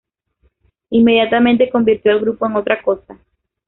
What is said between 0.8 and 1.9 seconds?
Inmediatamente